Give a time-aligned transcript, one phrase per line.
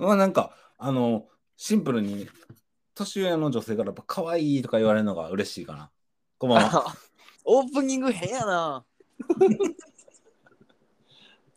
[0.00, 2.26] まあなんか、あの、シンプルに、
[2.94, 5.90] 年上の女性からやっぱ可愛いとか言われるのが嬉しいかな。
[6.38, 6.88] こんばんは。
[6.88, 6.94] あ
[7.44, 8.86] オープニング変やな。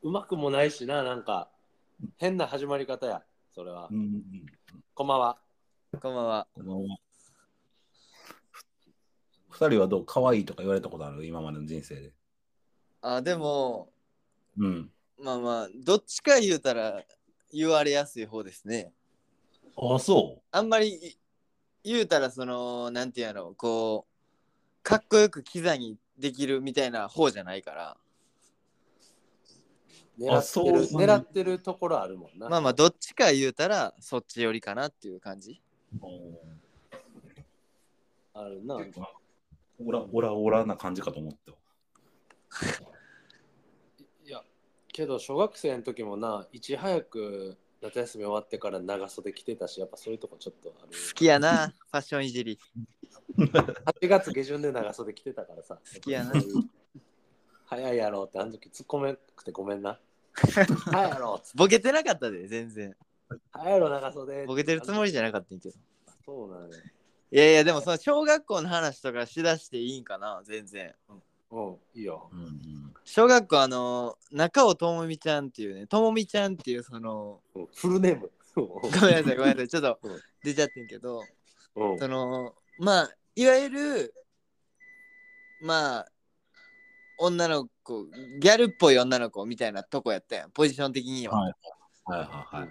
[0.03, 1.49] うまくもないしな、なんか、
[2.17, 3.23] 変な始まり方や、
[3.55, 3.95] それはう。
[3.95, 4.21] ん、
[4.93, 5.37] こんばんは。
[6.01, 6.47] こんばんは。
[6.53, 6.97] こんばんは。
[9.51, 11.25] 二人はどう可愛いとか言われたことある？
[11.25, 12.11] 今までの人生で。
[12.99, 13.93] あ、でも、
[14.57, 14.91] うん。
[15.17, 17.01] まあまあ、どっちか言うたら
[17.53, 18.91] 言われやすい方ですね。
[19.77, 21.17] あ、そあんまり
[21.83, 27.97] 言うたら、その、なんていうやろ、こう、かっこよくキザにできるみたいな方じゃないから。
[30.19, 32.49] 狙ってる狙ってるところあるもんな。
[32.49, 35.61] まあまあ、どっちか言うたらそっち寄りかなっていう感じ。
[35.95, 35.97] う。
[38.33, 38.77] あるな。
[39.85, 42.83] オラオラオラな感じかと思ってた。
[44.93, 50.91] けど小学生の時もな、いち早く夏休み終わってから長袖着てたし、やっぱそういうとこちょっとある。
[50.91, 52.59] 好きやな、ファッションいじり。
[53.37, 55.79] 8月下旬で長袖着てたからさ。
[55.93, 56.31] 好きやな。
[57.65, 59.99] 早いやろって、あの時突っ込めなくてごめんな。
[60.33, 62.95] 早いやろっつってボケてなかったで、全然。
[63.51, 64.45] 早いやろ長袖。
[64.45, 65.75] ボケてるつもりじゃなかったんやけど。
[66.23, 66.77] そうなんや。
[66.77, 70.93] いやいや、でもその小学校の話とかしだしていいんかな、全然。
[71.09, 71.23] うん、
[71.93, 72.29] いいよ。
[72.31, 72.93] うんうん。
[73.03, 78.31] 小学校あの中尾ともみちゃんっていうねともみちゃんっていうそのうんフルネーム。
[78.55, 81.23] ごめんなさいごめんなさいちょっとうん出ちゃってんけど
[81.75, 84.13] うんそのまあいわゆる
[85.61, 86.07] まあ
[87.17, 91.53] 女の子ギャルっぽい女の子みたいなとこやったやんポジション的には、はい
[92.05, 92.69] はいはいはい。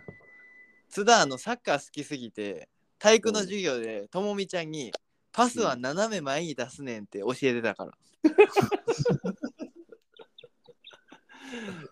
[0.89, 4.93] 津田あのサッカー好きすぎて体育の授業でともみちゃんに
[5.33, 7.93] パスは斜め前に出すねんって教えてたから、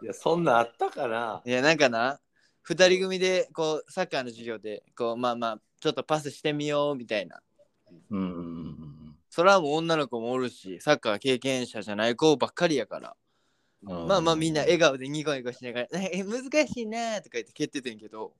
[0.03, 1.43] いや、そんなんあったかな。
[1.45, 2.21] いやなんかな
[2.69, 7.41] 2人組でこうサッカーの授業でこうまあまあちょっとパスしてみようみたいな。
[8.11, 13.17] うんうんうんそれはもう女の子もおるしサッカー経験者じゃない子ばっかりやから、
[13.85, 14.09] うん。
[14.09, 18.33] まあまあみんな笑顔でニコニコしながら「え難しいね」とか言って蹴っててんけど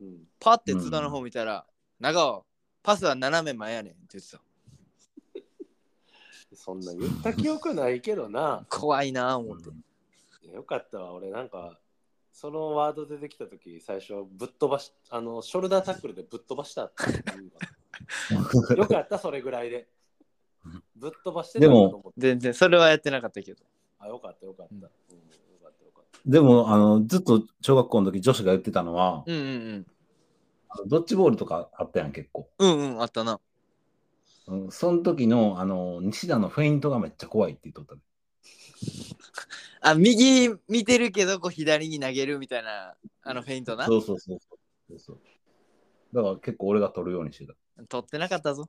[0.00, 0.26] うん。
[0.40, 1.64] パッて津田の方見たら
[2.00, 2.46] 「長尾
[2.82, 4.40] パスは斜め前やねん」って言ってた
[6.58, 8.66] そんな言った記憶ないけどな。
[8.68, 9.70] 怖いなぁ思って、
[10.52, 11.78] よかったわ、俺なんか、
[12.32, 19.88] そのワード出てきたとき、最初、ぶっ飛ばし、あの、ショルダータックルでぶっ飛ばしたっていうわ よかった、それぐらいで。
[20.96, 23.64] ぶっ飛ばしてたでもと思って全然それはやってなかったけど
[24.00, 24.74] あ、よかった、よかった。
[24.74, 24.88] うん、よ
[25.62, 26.20] かった、よかった。
[26.26, 29.86] でも、あの、ずっと小学校の時女子が言ってたのは、うんうん
[30.70, 32.50] あのドッジボールとかあったやん、結構。
[32.58, 33.40] うんうんうんあったな
[34.48, 38.00] うん、その時の、あの、西田のフェイントがめっちゃ怖いって言っとったね。
[39.80, 43.86] あ右見てるけどこう左に投げるみたいなあのフェイントな？
[43.86, 45.20] そうそうそうそうそうそう。
[46.12, 47.54] だから結構俺が取るようにしてた。
[47.88, 48.68] 取ってなかったぞ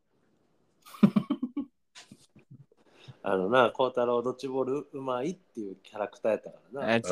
[3.23, 6.93] あのな、孝太郎ドッジボールうまいっていうキャラクターやったからな。
[6.95, 7.09] あち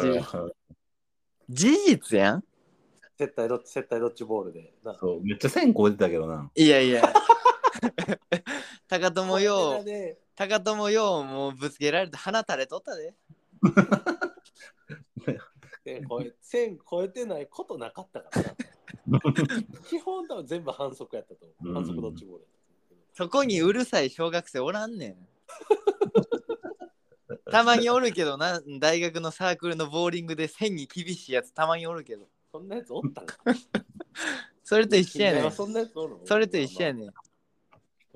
[1.50, 2.44] 事実やん？
[3.18, 4.96] 接待ドッ接待ドッジボールでな。
[4.96, 6.52] そう、めっちゃ線超えてたけどな。
[6.56, 7.02] いやいや
[8.88, 13.14] 高友ようで高友ようもうぶつけられて鼻垂れとったで。
[15.84, 18.44] 線超え線超えてないことなかったから
[19.08, 19.08] な。
[19.88, 21.74] 基本多分全部反則やったと思う。
[21.74, 22.58] 反則ドッジボールやった
[23.24, 25.16] そこにうるさい小学生おらんねん。
[27.52, 28.62] たまにおるけどな。
[28.80, 32.28] 大学のサークルのボーリングで線に厳しいやつたまにおるけど。
[32.52, 33.38] そんなやつおったんか。
[34.64, 35.52] それと一緒やねん。
[35.52, 36.28] そんなやつおるの？
[36.28, 37.14] それと一緒やねん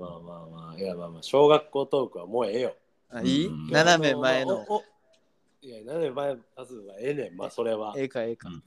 [0.01, 2.75] まあまあまあ、いやまあまあ、小学校トークはもうええよ。
[3.09, 3.47] あいい？
[3.47, 4.75] うん斜め前のお。
[4.77, 4.83] お
[5.61, 7.93] いや、斜め前パスはええねん、まあそれは。
[7.95, 8.63] ええかええかうん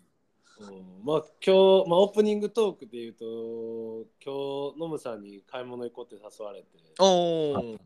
[1.03, 6.67] まあ今日、まあ、オープニングトークで言うと、今日、ノムさんに買い物行こうって誘われて、
[7.01, 7.79] おお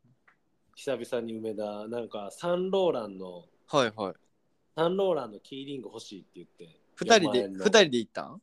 [0.74, 4.14] 久々に梅田、なんかサンローランの、はいはい
[4.76, 8.42] サンローランのキーリング欲しいって言って、二人で4万円の二人で行ったん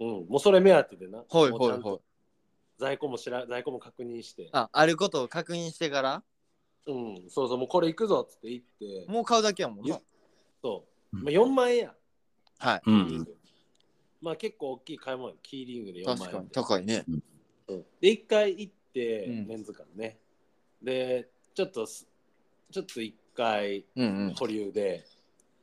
[0.00, 1.18] うん、もうそれ目当てでな。
[1.18, 2.00] はいもうちゃんとはいはい
[2.78, 6.22] 在庫も知ら在庫も確認して、ああることを確認してから？
[6.86, 8.62] うん、そうそう、もうこれ行くぞっつって言っ
[9.06, 9.94] て、もう買うだけやもんな。
[9.94, 10.02] よ
[10.62, 11.24] そう、うん。
[11.24, 11.94] まあ、4万円や。
[12.58, 12.82] はい。
[12.86, 13.28] うん。
[14.20, 15.36] まあ結構大きい買い物や。
[15.42, 16.54] キーリングで4万円確かにで。
[16.54, 17.04] 高いね。
[17.68, 17.84] うん。
[18.00, 19.46] で、一回行って、うん。
[19.46, 20.18] メンズ館ね。
[20.82, 22.06] で、ちょっとす、
[22.70, 24.34] ちょっと一回うんうん。
[24.34, 25.04] 保留で、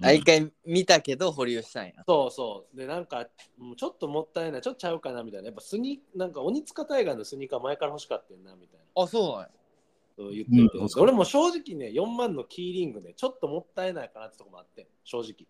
[0.03, 2.77] あ一回見たけど保留したんやそうそう。
[2.77, 3.27] で、なんか、
[3.59, 5.47] うんちょっともったいない、ちょっとちゃうかなみたいな。
[5.47, 9.03] やっぱスニなんか鬼塚タイガーのスニーカー前から欲しかったよな、みたいな。
[9.03, 9.49] あそうなんや。
[10.17, 15.47] そう言ってて、うん俺も正直ね、4万のキーリングね、ちょっともったいないかなってとこもあって、正直。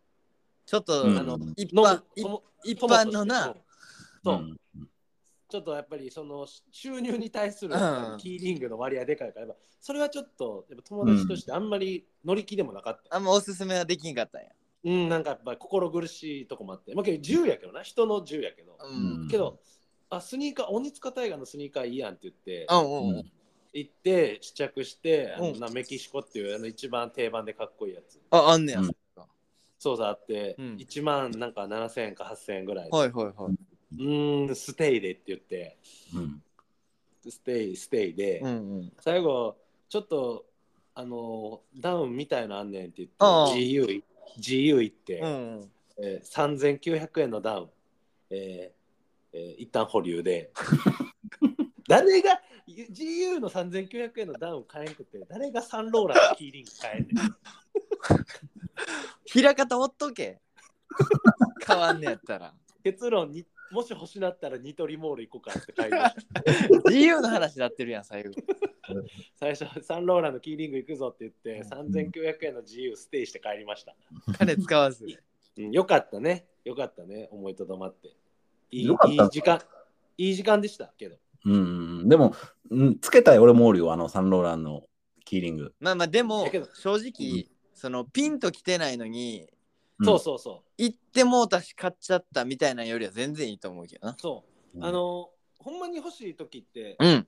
[0.66, 1.18] ちょっと、うん。
[1.18, 3.56] あの一の般いとも一般のな、
[4.24, 4.58] そうん
[5.52, 7.78] ちょっとやっぱりその収入に対するう
[8.16, 9.48] んキーリングの割合でかいから
[9.82, 14.48] それはちょっとやっぱ友達としてあんまり乗り気でもなかった、あんまおすすめはできんかったんや。
[14.84, 19.28] うん、なんかやっぱり心苦しいとこもあってまあけど自由やけどな人の自由やけど、うん。
[19.28, 19.60] けど
[20.10, 23.32] あスニーカーオニツカタイガーのスニーカーいいやんって言ってうんうんうん。
[23.74, 28.80] 行って試着してあのうんなメキシコっていうあの一番定番でかっこいいやつあ、あんねや。
[28.80, 28.92] うん
[29.82, 33.71] そうそうあって、うん1万なんか7000円か8000円ぐらいで、はいはいはい。
[33.94, 35.78] うーんステイでって言って
[36.16, 36.44] うん
[37.30, 38.94] ステイステイで、うんうん。
[39.00, 39.56] 最後
[39.90, 40.46] ちょっと
[40.96, 44.02] あのダウンみたいのあんねんって言って GU,
[44.40, 45.72] GU 行って、うんうん。
[45.98, 47.70] えー、3900円のダウン、
[48.32, 50.52] えーえー一旦保留で
[51.88, 57.36] 誰が GU の3900円のダウン買えんくて誰がサンローランのキーリング買えんねん
[59.26, 60.40] 平方ほっとけ。
[61.66, 62.54] 変わんねやったら。
[62.84, 66.44] 結論にもし欲しなったらニトリモール行こうかって買いました。
[66.90, 68.32] 自由の話になってるやん、最後。
[69.40, 73.96] 最初サンローランのキーリング行くぞって言って3900円の GU ステイして帰りました、
[74.38, 75.06] 金使わず。
[75.58, 76.46] うん、よかったね。
[76.64, 77.30] よかったね。
[77.32, 78.10] 思いとどまって。
[78.72, 79.24] いいよかった。
[79.24, 79.62] いい時間。
[80.18, 81.16] いい時間でしたけど。
[81.46, 81.58] うんう
[82.04, 82.10] ん。
[82.10, 82.36] でも、
[82.70, 84.84] うんつけたい俺もおるよ、あのサンローランの
[85.26, 85.74] キーリング。
[85.80, 89.61] まあまあ、でも正直、そのピンと来てないのに、うん
[90.04, 94.16] そうそうそう行ってもうたし買っちゃったみたいなのよりは全然いいと思うけどな。
[94.20, 94.44] そ
[94.74, 97.28] う、うんあのほんまに欲しい時って、うん。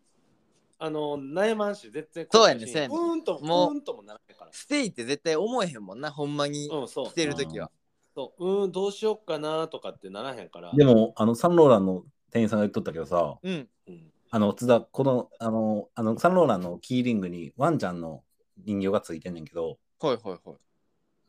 [0.79, 7.69] あの悩まんし絶対そうやねそうやねうーんともうんともならないからステイって絶対思えへんもんな、ほんまにうんそう来てるときは。
[8.15, 13.69] そううーんどうしよっかなとかってならへんからでも、あのサンローランの店員さんが言っとったけどさ、うん。
[13.87, 18.23] うんあの津田、このあのあのサンローランのキーリングにワンちゃんの
[18.65, 20.57] 人形がついてんねんけど、はいはいはい。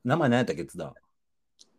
[0.04, 0.94] 名前何やったっけ、津田？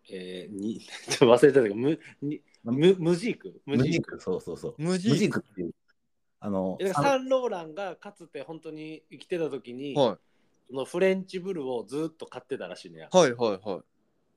[0.10, 0.80] えー、に
[1.10, 3.62] ちょっと忘れたけどムにムムジーク？
[3.66, 4.76] ムジーク、そうそうそう。
[4.78, 5.46] 無ーク。
[5.48, 5.76] っていう。
[6.40, 10.18] あの、だからサンローランがかつて本当に生きてた時に、は
[10.70, 13.82] そのフレンチブルをずっと買ってたらしいねやいはいはいはい。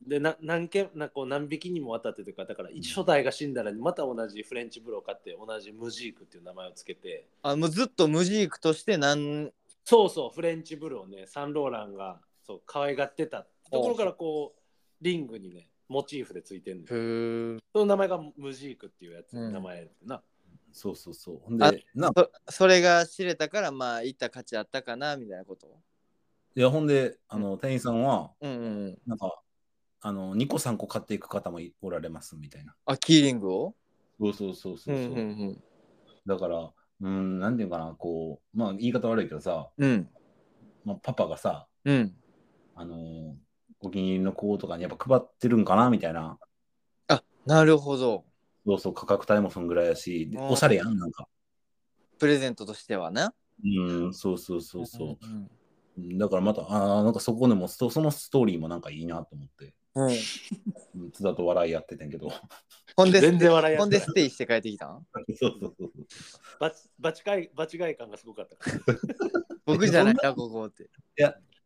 [0.06, 7.26] でな何件なこう何匹にもわたってというかだから初代が死んだらまた同じフレンチブルを買って同じムジークっていう名前をつけて。
[7.43, 9.50] あもうずっと無ジークとしてなん
[9.85, 13.47] そうそうフレンチブルをねサンローランがそう可愛がってた。
[13.70, 14.61] ところからこう
[15.00, 16.94] リングにねモチーフでついてんそ
[17.80, 19.52] の名前がムジークっていうやつ、うん。
[19.52, 20.22] 名前やってな。
[20.72, 21.40] そうそうそう。
[21.42, 25.80] ほんあで、なそそれが知れたからまあ行った価値あったかなみたいなこと？
[26.56, 28.54] いや、ほんで、あの、店員さんは、うんう
[28.90, 29.40] んなんか、
[30.00, 32.74] あの、2個3個買っていく方もおられますみたいな。
[32.84, 33.74] あキーリングを？
[34.20, 34.96] そうそうそうそうう。
[34.96, 35.20] んう
[35.52, 35.62] ん
[36.26, 39.90] だから、うん、なんていうかな、こう、まあ、言い方悪いけどさ、うん。
[39.90, 40.08] うん
[40.84, 42.14] まあ、パパがさ、うん。
[42.74, 43.47] あのー
[43.80, 46.38] お気に入りの子とかにやっぱ配ってるんかなみたいな。
[47.08, 48.25] あなるほど
[48.66, 51.26] そうそう、価格帯もそんぐらいやし、おしゃれやん、なんか。
[52.19, 53.32] プレゼントとしてはな
[53.64, 55.26] うん、そうそうそうそう。
[55.26, 60.12] んうんだからまた、ああ、なんかそこでもスト、そのストーリーもなんかいいなと思って、うんう
[61.06, 62.31] ん津田と笑いやっててんけど。
[62.96, 65.06] ほんで全然笑いやほんってでステイして帰ってきたん？
[65.34, 65.92] そうそうそう。
[66.60, 68.76] バチバチ会バチ外感がすごかったから
[69.66, 70.88] 僕じゃないなここって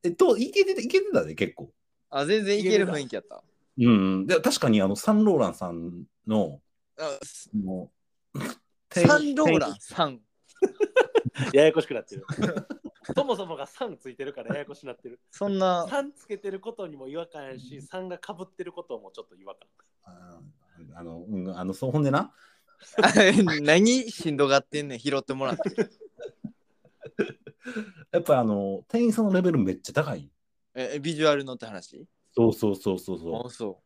[0.05, 1.71] えっと、いけてた、いけてたで、結構。
[2.15, 3.43] あ全然いける雰囲気やった。
[3.79, 4.27] うん。
[4.27, 6.61] で、確かに、あの、サンローランさんの、
[6.99, 7.19] あ
[7.57, 7.91] も
[8.35, 8.39] う、
[8.93, 10.21] サンローランさん。
[11.55, 12.27] ややこしくなってる。
[13.17, 15.19] そもそもが3ついてるからややこしくなってる。
[15.31, 15.87] そんな。
[15.87, 19.69] 3つけてることにも違和感やし3がかぶってることもちょっと違和感。
[20.05, 22.33] あーあの、うん、あの、そう、ほんでな、
[23.63, 25.91] 何しんどがってんねん拾ってもらって。
[28.13, 30.32] やっぱあの、店員さんのレベルめっちゃ高い。
[30.75, 32.07] えビジュアルのって話？
[32.35, 33.47] そうそうそうそうそ。
[33.47, 33.83] あそ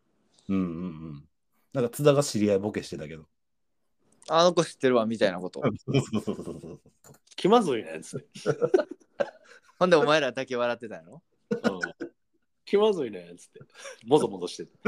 [0.49, 0.55] う。
[0.55, 1.29] うんうんうん。
[1.73, 3.23] なんか津田が知り合いボケしてたけど。
[3.23, 3.27] う
[4.29, 5.61] あの子知ってるわみたいなこと。
[5.63, 6.81] そうそうそうそうそう。
[7.37, 8.01] 気まずいね。
[8.03, 8.27] つって、
[9.79, 11.23] ほんでお前らだけ笑ってたんやろ？
[11.51, 11.61] うん、
[12.65, 13.61] 気まずいねつって。
[14.07, 14.73] もぞもぞしてて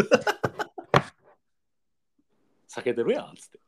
[2.69, 3.61] 避けてるやんつって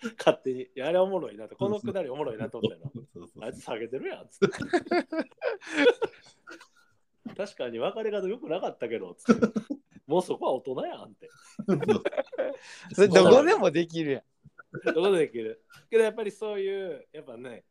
[0.18, 0.62] 勝手に。
[0.62, 4.56] いやあれおもろいなってこのくだりおもろいなと思ったよ そうそうあいつ下げてるやんつって。
[7.36, 9.46] 確かに別れ方よくなかったけどつって。
[10.06, 11.28] もうそこは大人やんって。
[12.94, 14.22] それどこでもできるやん。
[14.94, 15.62] どこでできる。
[15.90, 17.64] けどやっぱりそういうやっぱね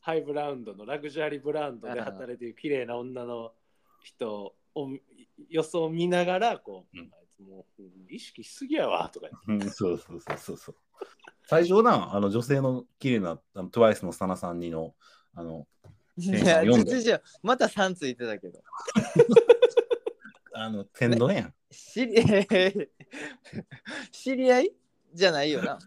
[0.00, 3.54] ハイブラウンドのラグジュアリーブランドで働いている綺麗な女の
[4.02, 4.88] 人を
[5.48, 7.10] 予想を見ながらこう、うん。
[7.12, 9.66] あいつもううん意識しすぎやわとか言って。
[9.66, 10.76] うんそうそうそうそうそう。
[11.46, 14.94] 最初な、あの女性の綺麗なあの TWICE のサナさんにの、
[15.34, 15.66] あの、
[16.16, 18.60] いやさん読んでちょちょまた3ついてたけど
[20.54, 21.54] あの、天丼やん。
[21.70, 22.14] 知り
[24.12, 24.72] 知り合い
[25.14, 25.78] じゃないよな。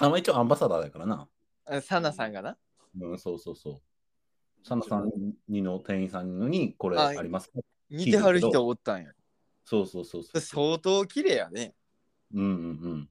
[0.00, 1.28] あまあ一応アンバサダーだからな。
[1.66, 2.56] あサナさんがな。
[3.00, 3.82] うん、そうそうそう。
[4.66, 5.10] サナさん
[5.48, 7.60] にの店員さんにこれあありますか？
[7.90, 9.12] 似てはる人おったんや。
[9.64, 10.40] そうそうそうそう。
[10.40, 11.74] 相当綺麗やね。
[12.32, 13.10] うんうんうん。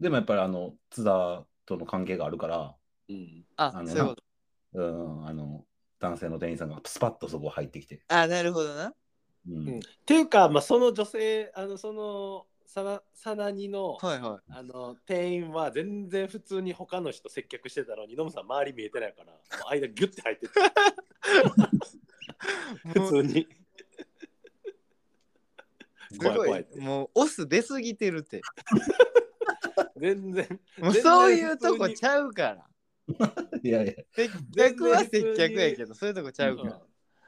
[0.00, 2.74] でもやっぱりあの津田との関係があるから、
[3.08, 3.44] うん。
[3.56, 4.22] ああ、のそういうこと。
[4.72, 5.64] うん、あの
[6.00, 8.02] 男性の店員さんがスパッとそこ入ってきて。
[8.08, 8.94] あ、なるほどな。
[9.48, 14.52] うんうんっていうか、まあ、その女性、あの、その、さな、さなにの、はいはい。
[14.52, 20.52] あの、店員は全然普通に他の人接客してたのに、ノムさん周り見えてないから、もう間ギュッて入ってて、
[23.00, 23.48] 普通に。
[26.12, 26.66] すごい怖い怖い。
[26.76, 28.42] もうオス出すぎてるって。
[29.96, 30.60] 全然。
[30.78, 32.66] もうそういうとこちゃうから。
[33.62, 36.80] いやいや、接客は接客やけど、そういうとこちゃうかうんら。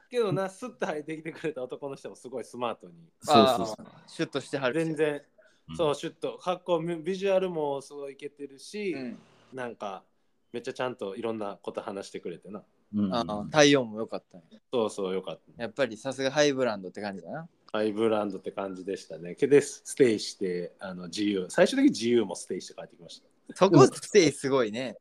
[0.09, 2.93] けどな、スッと入ってきてくれた男の人もすごいスマートに。
[3.21, 3.77] そうそうそう。
[4.07, 4.85] シュッとしてはるし。
[4.85, 5.21] 全然、
[5.69, 9.19] うんそう、シュッと、格好、ビジュアルもすごいいけてるし、うん。
[9.53, 10.03] なんか、
[10.51, 12.63] めっちゃちゃんといろんなこと話してくれてな。
[12.95, 15.63] うんあー体温も良かったんやそうそう、よかった。
[15.63, 17.49] やっぱりさすがハイブランドって感じだな。
[17.73, 19.33] ハイブランドって感じでしたね。
[19.33, 21.47] けで、ステイして、あの自由。
[21.49, 23.27] 最終的に自由もステイして帰ってきました。
[23.55, 24.95] そこステイすごいね。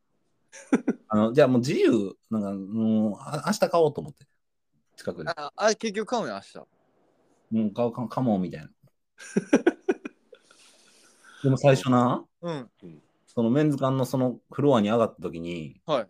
[1.09, 4.27] あのじゃあもう自由、なんかもうあ明日買おうと思って。
[4.97, 5.31] 近くで。
[5.31, 6.67] あ、あ結局買うの明日。
[7.53, 8.71] うん、買うかかもみたいな。
[11.45, 12.71] でも最初な、うん。
[13.27, 16.09] そのメンズ館のそのフロアに上がった時に、はい。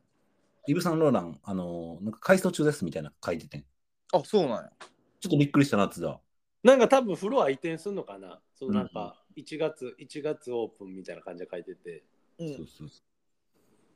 [0.69, 3.64] イブ・サンローラン、あの、なんか改装中ですみたいな書いててん。
[4.12, 4.71] あ、そうなんや。
[5.19, 6.21] ちょっとびっくりしたなってた。
[6.62, 8.40] なんか多分フロア移転するのかな？
[8.54, 12.04] そのなんか1月、1月オープンみたいな感じで書いてて、
[12.38, 13.02] うそうそうそ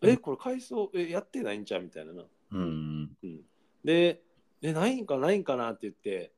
[0.02, 0.90] え、これ改装？
[0.94, 2.22] えやってないんちゃうみたいなな。
[2.22, 2.28] う。
[2.50, 3.16] うん。
[3.22, 3.40] うん、
[3.84, 4.22] で、
[4.62, 6.32] え、ないんかないんかなって言って、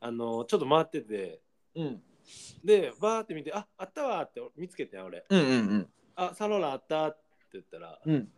[0.00, 1.40] あの、ちょっと回ってて、
[1.74, 2.02] うん。
[2.64, 5.24] で、バーって見て、ああったわって見つけてん俺。
[5.28, 5.88] うんうんうん。
[6.14, 7.22] あ、サンローランあったって
[7.54, 8.32] 言ったら、うん。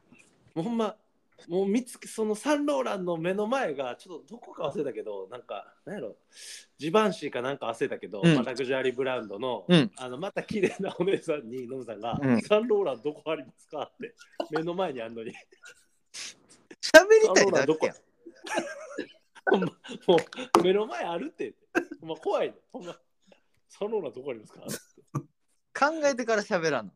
[0.54, 0.96] もうほんま、
[1.48, 6.16] もう見つけ、そのサンローランの目の前が、ちょっとどこか忘れたけど、なんか、なんやろ、
[6.78, 8.34] ジバンシーかなんか忘れたけど、うん。
[8.34, 9.90] まあラグジュアリーブランドの、うん。
[9.96, 12.40] あのまた綺麗なお姉さんに、ノムさんが、うん。
[12.42, 14.14] サンローランどこありますかって、
[14.50, 15.32] 目の前にあんのに、
[16.80, 17.96] 喋りたいだけやん。
[19.50, 19.66] ほんま、
[20.06, 20.16] も
[20.58, 21.54] う目の前あるって。
[22.00, 22.96] ほんま怖いね、ほんま、
[23.68, 24.60] サンローランどこありますか？
[25.90, 26.92] 考えてから喋らんの。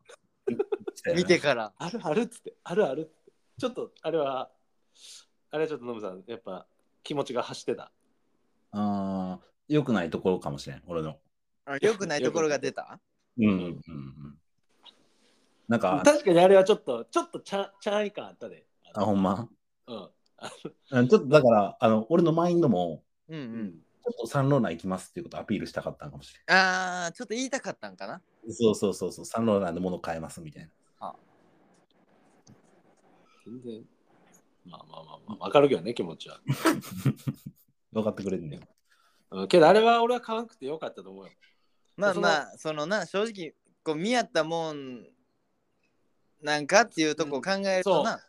[1.15, 1.73] 見てから。
[1.77, 3.18] あるあるっつって、あるあるっつって。
[3.59, 4.49] ちょっと、あれは、
[5.51, 6.65] あれはちょっとノムさん、やっぱ
[7.03, 7.91] 気持ちが走ってた？
[8.71, 11.17] ああ、良くないところかもしれん、俺の。
[11.81, 12.99] よくないところが出た？
[13.37, 13.79] うんうんうんうん。
[15.67, 18.65] なんか、確かにあれはちょっと、ちょっとちゃん、ちゃんい感あったで。
[18.93, 19.49] あ、ほんま？
[19.87, 20.09] うん。
[20.91, 23.39] うんちょっとだから、あの、俺のマインドも、うんう。
[23.39, 23.71] うんん。
[23.71, 28.21] ちょっとサンローラン行きますっていうことをアピールしたかったのかもしあー、ちょっと言いたかったんかな？
[28.43, 28.53] れん。
[28.53, 30.69] そうそうそうそう、サンローランで物買えますみたいな。
[33.49, 33.83] 全然。
[34.65, 36.39] まあまあまあまあ、わかるけどね、気持ちは。
[37.91, 38.63] 分かってくれるんだよ。
[39.31, 41.31] うん、けどあれは俺は買わなくてよかったと思うよ。
[41.97, 45.05] まあまあ、そのな、正直、こう見合ったもん
[46.41, 48.19] なんかっていうとこを考えるとな。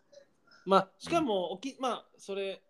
[0.66, 2.62] まあ、しかも、おきまあ、それ、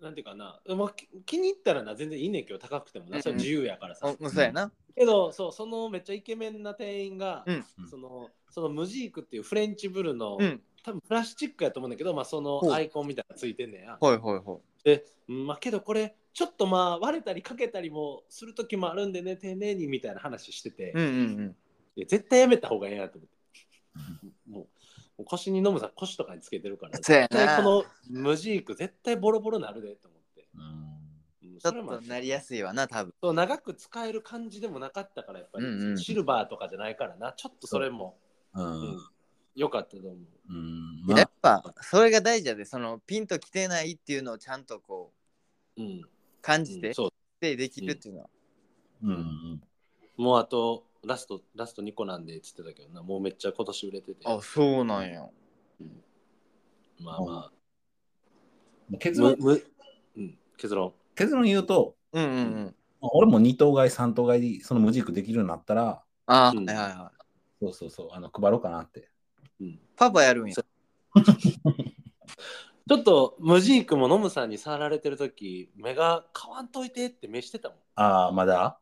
[0.00, 4.14] なんていうかな、まあ、き気に入ったらな、全然いいねんけど、高くてもな、それ自由やからさ。
[4.20, 4.72] おそうやな。
[4.94, 10.62] けど、そう、そのめっちゃイケメンな店員が、うんその、そのムジークっていうフレンチブルの、うん。
[10.82, 13.96] 多分プラスチックやと思うんだけど、まあ、そのアイコンみたいなのついてんねんや。
[14.00, 20.92] ほいほいほで、うんまあ、けどこれ、ちょっとまあ、割れたりかけたりもする時もあるんでね、丁寧にみたいな話してて、い。
[20.92, 21.56] うんうんうん。
[21.96, 23.40] いや絶対やめた方がいいなと思って。
[24.48, 24.68] もう
[25.20, 27.56] もう腰に飲むさ、腰とかにつけてるから、そうや絶対な。
[27.56, 30.48] このムジーク、絶対ボロボロなるでと思って。
[30.54, 30.90] うんうん
[31.60, 33.14] ちょそれもっとなりやすいわな、多分。
[33.22, 38.18] そう長く使える感じでもなかったから、やっぱり、うんうんシルバーとかじゃないからな、ちょっとそれも
[38.54, 38.98] ううんん。
[39.60, 40.16] 良、かったと思う。
[40.48, 41.02] うん。
[41.04, 45.12] まあやっ、ぱ、それが大事やで、そのピンときてないっていうのをちゃんとこ
[45.76, 46.02] う、うん
[46.42, 48.30] 感じて、うんそうでできるっていうのは。
[49.02, 49.62] うん。
[50.16, 54.26] もうあとラスト、ラスト2個なんでって言ってたけどな、もうめっちゃ今年売れてて。
[54.26, 55.28] あ、そうなんや。
[55.80, 56.02] うん
[57.02, 57.50] まあま
[58.92, 59.54] あ、結論、う
[60.20, 60.92] ん、結論。
[61.14, 62.74] 結論言うと、うんうんうん。
[63.00, 67.20] 俺も2等買い、3等買いでその無軸できるようになったら、あ、うんはいはいはい。
[67.60, 69.09] そうそうそう、あの配ろうかなって。
[69.60, 70.54] うんパパやるんや。
[72.88, 78.80] ちょっとムジークもノムさんに触られてる時目が変わんといてって目してたもああ、まだ？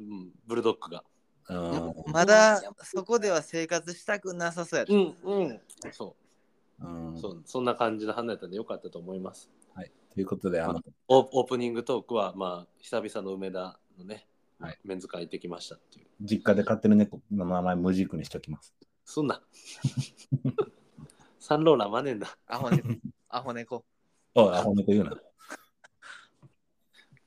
[0.00, 1.02] ん、うん、ブルドッグが。
[1.48, 1.54] う
[2.10, 2.12] ん。
[2.12, 4.92] まだそこでは生活したくなさそうやった。
[4.92, 5.60] うんうん。
[5.92, 6.14] そ
[6.80, 9.50] うんう、そうそんな感じの判断だったんでよかったと思います。
[9.74, 9.92] はい。
[10.14, 14.28] ということで、あの、オーオープニングトークは、まあ、久々の梅田のね、
[14.60, 16.06] はいメンズ館行ってきましたっていう。
[16.20, 18.74] 実家で飼ってる猫の名前無軸にしときます。
[19.10, 19.40] そんな。
[21.40, 22.28] サンローランまねんな。
[22.46, 22.88] アホ猫。
[23.30, 23.82] アホ猫。
[24.34, 25.16] おい、アホ猫言うな。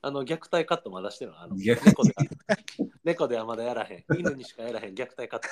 [0.00, 1.40] あの虐待カットまだしてるの？
[1.40, 2.14] あの虐猫で
[3.02, 4.04] 猫ではまだやらへん。
[4.16, 5.48] 犬にしかやらへん虐待カット。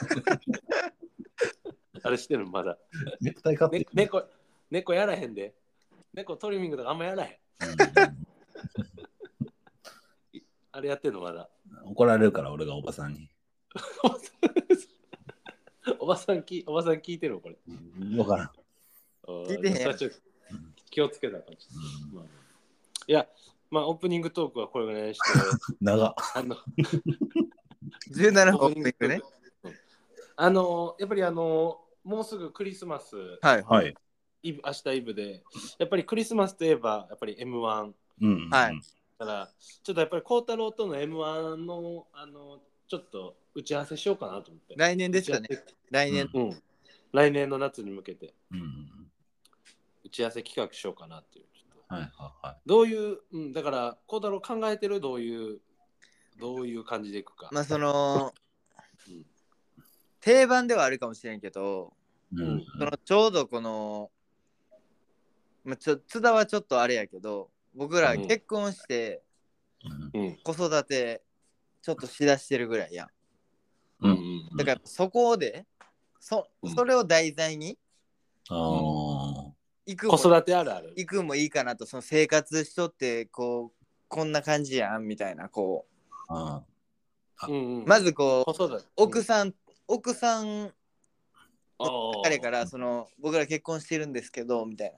[2.04, 2.50] あれしてるの？
[2.52, 2.78] まだ。
[3.20, 4.22] 虐待飼ってね、猫、
[4.70, 5.52] 猫やらへんで。
[6.14, 7.36] 猫トリミングとかあんまやらへん。
[10.70, 11.22] あれやってんの？
[11.22, 11.50] まだ。
[11.82, 13.28] うん怒られるから、俺がおばさんに。
[16.10, 17.56] おばさんきおばさん聞いてるのこれ。
[18.18, 18.50] わからん。
[19.46, 19.96] 聞いてへん
[20.90, 21.68] 気をつけた感じ。
[22.12, 22.24] まあ
[23.06, 23.28] いや、
[23.70, 25.38] まあオープニングトークはこれぐらいにして、
[25.80, 26.14] 長っ。
[26.34, 26.56] あの、
[28.10, 29.22] 17本目いくね。
[30.34, 33.62] あの、やっぱりあの、もうすぐクリスマス、はい。
[33.62, 33.94] はい。
[34.42, 35.44] イブ明日イブで、
[35.78, 37.92] やっぱりクリスマスといえば、やっぱり M1。
[38.20, 38.50] うん。
[38.50, 38.80] はい
[39.20, 39.50] だから、
[39.82, 42.58] ちょっとやっぱり孝太郎との M1 の、あの、
[42.90, 44.74] ちょっと打ち合わせしようかなと思って。
[44.76, 45.48] 来年ですかね。
[45.92, 46.28] 来年。
[46.34, 46.62] うん。
[47.12, 48.90] 来年の夏に向けてうん。
[50.04, 51.44] 打ち合わせ企画しようかなっていう。
[51.86, 52.10] はいはい
[52.46, 52.56] はい。
[52.66, 55.00] どういう、うん、だから、孝太郎考えてる？
[55.00, 55.60] どういう、
[56.40, 57.48] どういう感じでいくか。
[57.52, 58.34] まあその
[59.08, 59.24] うん、
[60.20, 61.92] 定番ではあるかもしれんけど、
[62.32, 62.64] うん。
[62.76, 64.10] そのちょうどこの、
[65.64, 69.22] まあ、ちょ津田はちょっとあれやけど、僕らうん結婚して。
[70.42, 71.22] 子育て
[71.82, 73.08] ちょっとしだしてるぐらいやん。
[74.00, 74.10] うん。
[74.12, 75.66] うんだからそこで、
[76.18, 76.74] そうん。
[76.74, 77.78] それを題材に
[78.48, 79.52] ああ。
[79.86, 80.92] 行くも子育てあるある。
[80.96, 85.86] 行くもいいかなと、その生活しとってこう、こんな感じやんみたいな、こ
[86.28, 86.62] あ
[87.48, 87.82] うんうん。
[87.84, 88.88] う、まずこう、子育て。
[88.96, 89.54] 奥さん、
[89.86, 90.72] 奥さん
[92.22, 94.92] 彼からその僕ら結婚してるんですけどみたい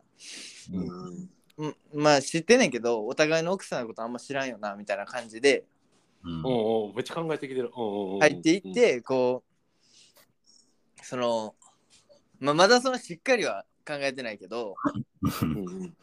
[0.70, 0.80] な。
[0.80, 1.30] うん。
[1.58, 1.76] うん。
[1.94, 5.64] まあ知ってんねんけどお互いの奥さんのことあんま知らんよなみたいな感じで
[6.24, 6.42] うん。
[6.44, 7.70] おうめっちゃ考えてきてる。
[7.74, 9.42] おうおうおう入っていっ、てこ
[11.00, 11.54] うその、
[12.38, 14.76] まあ、まだそのしっかりは考えてないけど
[15.40, 15.96] うんうん。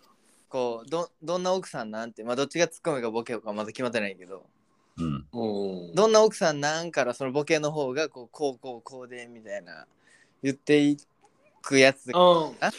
[0.50, 4.46] こうどどんな奥さんなんてまあどっちがツッコミかボケかまだ決まってないけど
[4.98, 5.26] うん。
[5.32, 9.86] おうどんな奥さんなんからそのボケの方がこうこうこうこうでみたいな
[10.44, 10.98] 言ってい
[11.62, 12.72] くやつああ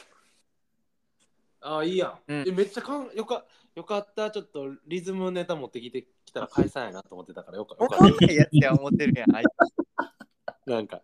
[1.62, 2.48] ああいいやん、うん。
[2.48, 4.30] えめっちゃかんよかよかった。
[4.30, 11.02] ちょっとリズムネタ持ってきてきたら解散やなと思ってたからよかよかっ思んないやつや思ってるやんあいたなんか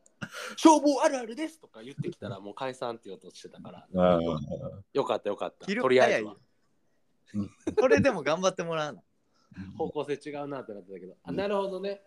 [0.56, 3.86] 消防あるあるですとか言ってきたらもう解散って言おうとしてたから。
[3.96, 4.20] あ
[4.92, 5.66] よかったよかった。
[5.66, 6.36] 昼とりあえずは。
[7.76, 9.02] これでも頑張ってもらうの。
[9.78, 11.16] 方向性違うなってなってたけど。
[11.22, 12.02] あなるほどね。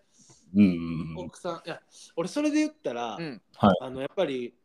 [0.55, 0.62] うん。
[0.62, 1.25] うんうん。
[1.25, 1.82] 奥さんいや
[2.15, 3.41] 俺それで言ったら、うん。
[3.82, 4.55] あのやっぱり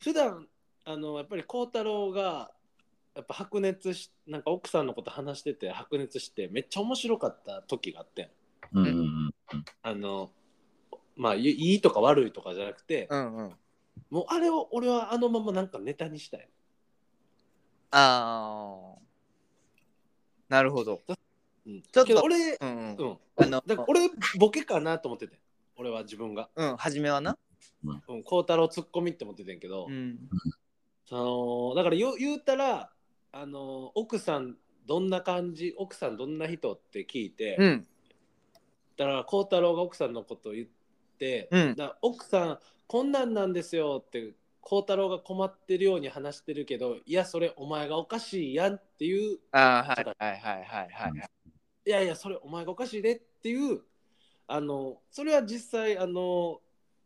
[0.00, 0.48] 普段
[0.84, 2.53] あのやっぱり孝太郎が
[3.14, 8.30] やっぱ白熱しなんか奥さんのこと話してて白熱してめっちゃ面白かった時があって
[8.72, 9.34] うんうん
[9.82, 10.30] あの
[11.16, 13.52] まあいいいとか悪いとかじゃなくて、うんうん。
[14.10, 16.48] もうあれを俺はあのままなんかネタにしたい。
[17.90, 18.98] ああ
[20.48, 21.02] なるほど。
[21.66, 22.96] うん、ちょっとけど俺、うんうん。
[22.96, 25.38] うん、あのだから俺ボケかなと思ってて
[25.76, 26.48] 俺は自分が。
[26.56, 27.38] うん初めはな。
[28.08, 30.18] うん、孝太郎ツッコミって思っててんけど、うん。
[31.06, 32.90] そのだから言う言うたら
[33.36, 34.54] あの奥さん
[34.86, 37.86] どんな感じ奥さんどんな人って聞いて、うん。
[38.96, 40.66] だから孝太郎が奥さんのことを言っ
[41.18, 41.74] て、うん。
[41.74, 51.30] だ奥さんこんなんなんですよって孝太郎が困ってるように話してるけどいやそれお前がおかしいやんっていうああはいはいはいはいはい。
[51.86, 53.80] いやいやそれお前がおかしいでっていう
[54.46, 56.60] あのそれは実際あの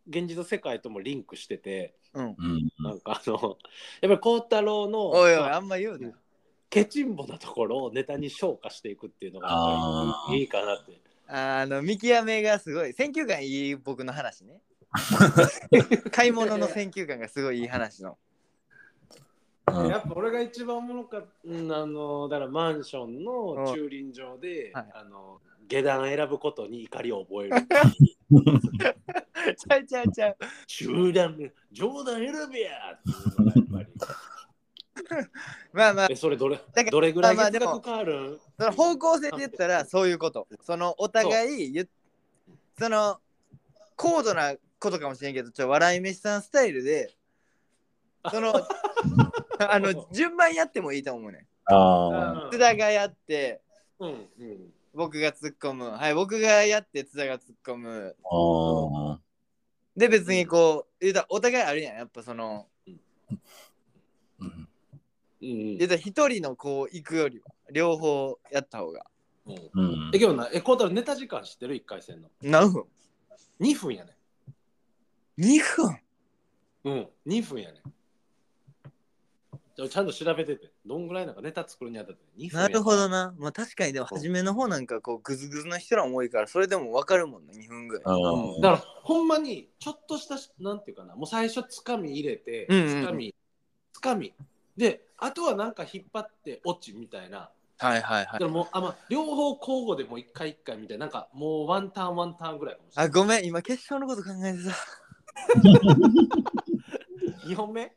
[0.08, 2.37] 現実世界ともリンクしててうん。
[2.38, 2.70] うん。
[2.78, 3.57] なんかあの
[4.02, 6.12] やっぱり孝太郎のまあおいおいあんま言うな。
[6.70, 10.92] ケチンボなところをネタに昇華していくっていうのがやっあーぱりいいかなって。
[11.26, 14.61] あの見極めがすごい選球眼いい僕の話ね。
[16.12, 18.18] 買い物の選球眼がすごいいい話の。
[19.66, 19.88] うん。
[19.88, 24.87] やっぱ俺が一番おもろかっあのだからマンションの駐輪場で、はい。
[24.94, 27.57] あの下段選ぶことに怒りを覚える
[29.57, 30.37] ちゃうちゃうちゃう。
[30.66, 31.37] 集団
[31.72, 32.70] 上段選べや。
[32.92, 33.87] っていうのがや。
[33.87, 33.87] っ
[35.07, 35.27] ぱり
[35.72, 41.87] まあまあそれどれだからどれぐらいまあまあでも月額変わるその方向性で言ったらそういうことそのお互い言っ
[42.79, 43.18] その
[43.96, 47.14] 高度なことかもしれんけどちょ笑い飯さんスタイルで
[48.31, 48.55] その
[49.59, 50.64] あの順番や。
[50.64, 52.48] ってもいいと思うねああ。
[52.51, 53.07] 津田がや。
[53.07, 53.61] って
[53.98, 56.81] うんうん僕が突っ込むはい僕がや。
[56.81, 59.20] って津田が突っ込むああ。
[59.98, 61.96] で別にこう言うたらお互いあるやん。
[61.96, 63.00] やっぱそのうん。
[64.40, 64.68] うん。
[65.40, 69.04] 言うたら一人のこう行くよりは両方やった方が。
[69.46, 69.54] うん。
[69.74, 70.11] うん。
[70.14, 72.28] え、けどな、え、コータルネタ時間知ってる ?1 回戦の。
[72.40, 72.84] 何分
[73.61, 74.16] ？2分やね
[75.37, 75.98] ?2 分？
[76.84, 77.90] うん、2分やねじゃあ
[79.86, 83.32] ちゃんと調べてて、どんぐらいなんかネタ作るにあたって2分やなるほどな。
[83.38, 88.04] まあ確かにでも初めの方なんかこうグズグズな人らも多いからそれでも分かるもんな2分ぐらい。
[88.16, 93.34] うんだからほんまにちょっとしたしなんていうかなもう最初つかみ入れてうんうんつかみ
[93.92, 94.34] つかみ
[94.76, 98.38] であとはなんか引っ張って落ちみたいなはいはいはいだか。
[98.40, 104.74] らもうあ、まあ、両方交互でもう一回一回みたいななんかもうワンターンワンターンぐらいかもしれないあ、ごめん、今決勝のこと考えてた。
[107.48, 107.92] 2本目？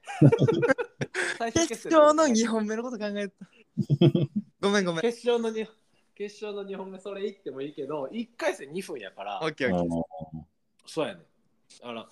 [1.38, 3.48] 最終決決戦勝の2本目のこと考えてた。
[4.62, 5.02] ごめんごめん。
[5.02, 5.68] 決勝の2
[6.16, 9.40] 決勝の2本目それいってもいいけど1回戦2分やから。
[9.42, 10.02] オッケーオッケー。
[10.86, 11.22] そうやね。
[11.82, 12.08] だから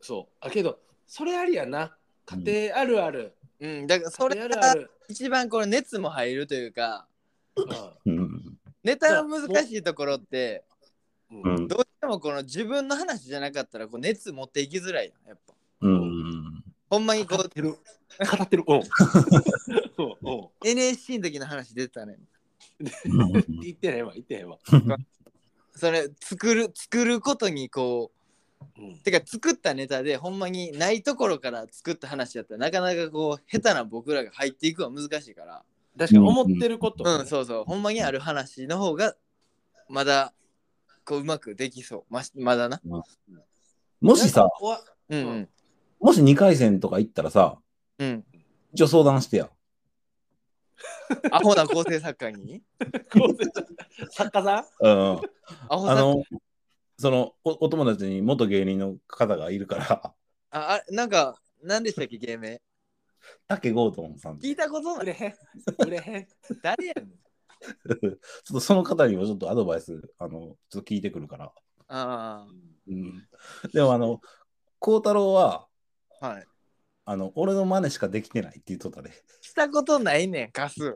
[0.00, 0.34] そう。
[0.40, 1.94] あけどそれありやな。
[2.26, 7.08] 家庭あるある、うん、だからそ家れあるある、一番これ熱も入るというか、
[8.04, 8.18] うん。
[8.18, 8.58] うん。
[8.84, 10.62] ネタの難しいところって、
[11.30, 11.42] うん。
[11.42, 11.68] うん。
[11.68, 15.54] どうしてもこの自分の話じゃなかったらこう熱持っていきづらいやん、やっぱ。
[15.80, 16.57] うん
[16.90, 17.70] ほんまにこう語ってる。
[17.70, 17.78] 語
[18.42, 18.64] ってる。
[18.66, 18.72] う。
[18.72, 18.82] んうん
[20.22, 20.42] う。
[20.42, 22.18] ん NSC の時の話出てたね。
[22.80, 24.58] 言ってへんわ言ってへんわ、
[25.74, 28.12] それ作る作ることにこ
[28.76, 28.92] うん。
[28.92, 35.64] うてか作ったネタでほんまにないところから作った話だったらなかなかこう下手な僕らが入っていくのは難しいから。
[35.98, 37.64] 確かに思ってること、うんそうそう。
[37.64, 39.16] ほんまにある話の方が
[39.88, 40.32] まだ
[41.04, 42.04] こううまくできそう。
[42.08, 42.80] ましまだな。
[44.00, 44.48] もしさ、
[45.08, 45.48] うんうん
[46.00, 47.58] もし2回戦とか行ったらさ、
[47.98, 48.24] うん。
[48.72, 49.50] 一応相談してや。
[51.32, 52.62] アホな構成作家に？
[54.10, 54.86] 作家さん？
[54.86, 55.20] うん。
[55.68, 56.22] アホ作家あの、
[56.98, 60.14] そのお、お友達に元芸人の方がいるから、
[60.50, 62.60] ああなんか何でしたっけ芸名？
[63.46, 64.38] 竹ゴードンさん。
[64.38, 65.02] ち聞いたことない。
[65.02, 65.34] 売れへん。
[65.86, 66.28] 売れへん。
[66.62, 67.06] 誰やねん。
[67.06, 68.18] ょっ
[68.52, 71.46] とその方にもちょっとアドバイス、あの、ちょっと聞いてくるから。
[71.46, 71.52] あ
[71.88, 72.46] あ
[72.88, 73.26] うん。
[73.72, 74.20] でも、あの、
[74.78, 75.67] 孝太郎は、
[76.20, 76.46] はい
[77.10, 79.10] あの、俺の真似しかできてないって言っとったで。
[79.40, 80.94] したことないねんカス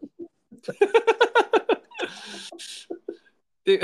[3.65, 3.81] で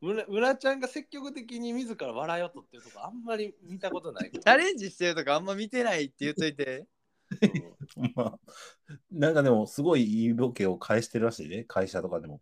[0.00, 6.86] 村村ちゃんが積極的に自ら笑いを取ってるとこあんまり見たことないチャレンジしてるとかあんま見てないって言っといて
[8.14, 8.38] まあ、
[9.10, 12.40] なんかでも、すごいいいボケを返してるらしいね、会社とかでも。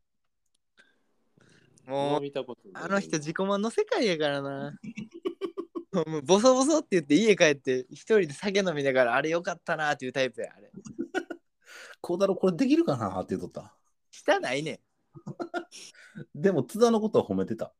[1.87, 4.72] もうもう見たことないあの人自己満の世界やからな。
[5.92, 10.70] もうボソボソって言って家帰って一人で酒飲みながらあれよかったなっていうタイプやあれ。
[12.00, 13.74] 孝太郎、これできるかなって言っとった。
[14.11, 14.81] 汚いねん。
[16.35, 17.72] でも、津田のことは褒めてた。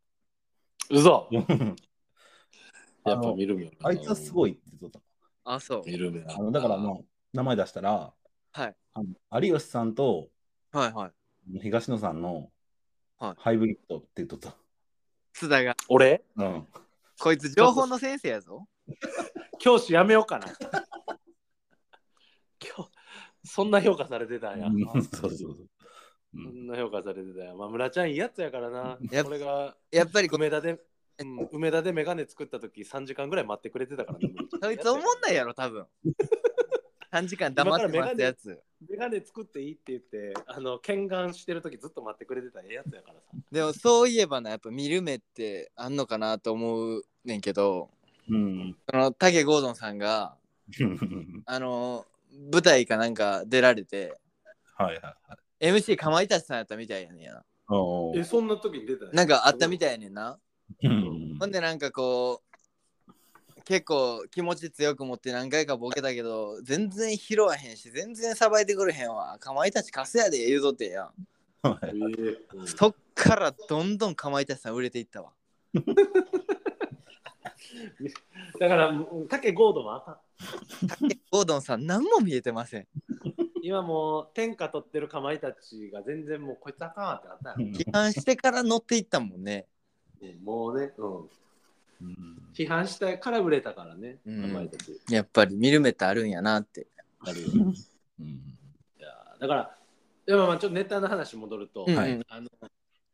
[0.91, 1.41] 嘘や
[3.05, 5.03] やっぱ見る目あいつはすごいいって言っとっ
[5.45, 5.83] あ、そう。
[5.87, 6.35] 見る目た。
[6.35, 6.99] あのだから、まあ、
[7.33, 8.13] 名前出したら、
[8.53, 8.77] はい。
[8.93, 10.31] あの有吉さんと
[10.73, 11.61] はいはい。
[11.61, 12.51] 東野さんの
[13.19, 14.57] はいハイブリッドって言っとった。
[15.33, 15.77] 津田が。
[15.89, 16.23] 俺？
[16.37, 16.69] うん。
[17.23, 18.67] こいつ情報の先生やぞ。
[19.61, 20.47] 教師やめようかな
[22.59, 22.91] 今日
[23.45, 25.53] そんな評価されてたんやうんそうそうそう。
[25.53, 25.69] う
[26.33, 27.57] そんんな評価されてたよ。
[27.57, 28.99] まあ、村ちゃんいいやつやからな。
[29.13, 30.81] やっ俺がやっぱりこ梅田で、
[31.19, 34.35] うん、梅田でメガネ作った時3時間ぐらい待ってくれてたからね。
[34.61, 35.87] そいつ思んないやろ、多分。
[37.13, 38.61] 3時間黙って待つやつ。
[38.89, 43.29] メガネ作っていいって言って、あの、検眼してる時ずっと待ってくれてたええやつやからさ。
[43.53, 47.91] でもそういえばな、やっぱ見る目ってあんのかなと思うねんけど、
[48.29, 48.77] うん。
[48.91, 50.37] その竹ゴードンさんが、
[51.47, 52.07] あの、
[52.53, 54.19] 舞台かなんか出られて、
[54.77, 55.69] はいはいはい。
[55.69, 59.13] MC かまいたちさんやったみたいやねんやおえ、そんな時に出たな。
[59.13, 59.79] なんかあったみい。
[59.79, 60.39] たいやねんな。
[60.83, 69.39] うんほんでなんかこう、結構気持ち強く持って何回かボケたけど、全然拾わへんし、全然さばいてくれへんわ。
[69.39, 71.13] かまいたちカスやで言うとってんやん
[72.67, 75.33] そっからどんどんかまいたちさん売れていったわ。
[78.61, 80.87] だから、うん竹ゴードンはあかん。
[80.87, 82.89] 竹ゴードンさん何も見えてません。
[83.63, 89.67] 今もう天下取ってるかまいたちが全然もうこいつあかんわってなったやろ批判してから乗っていったもんね。
[90.21, 91.17] うんもうね、うん。
[91.21, 91.29] うん
[92.55, 95.01] 批判したから売れたからね、うんかまいたち。
[95.11, 96.89] やっぱり見る目ってあるんやなって。
[97.21, 97.49] あるよ
[98.21, 99.79] うんいやだから、
[100.27, 102.49] でもまあちょっとネタの話戻ると、はいあの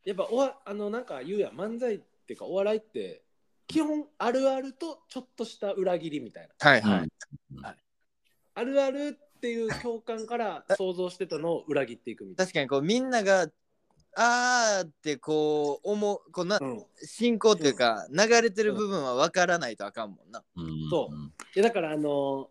[0.04, 3.22] やっぱおわあのなんか言うやん漫才っていうかお笑いって
[3.68, 6.70] 基本あるあるとちょっとした裏切りみたいな。
[6.70, 7.08] はいはい。
[8.54, 13.46] あるあるっていう共感から想像してたのを裏切っていくみたい確かにこうみんなが
[14.16, 16.66] あーってこう思うこうなな。
[16.66, 20.42] うん、い進行っていうか流れてる部分は分からないとあかんもんな。
[20.56, 22.48] うんそうやだからあの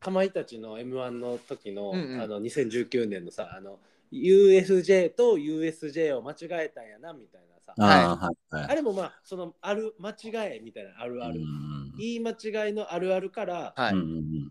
[0.00, 3.78] かまいたちの m 1の時の,、うんうんあの2019年のさあの
[4.12, 7.84] USJ と USJ を間違えたんやなみたいなさ。
[7.84, 8.64] ああ、はいはい。
[8.72, 11.40] あれもまあ、そのある間違いみたいなあるある。
[11.40, 13.94] うん言い間違いのあるあるから、はい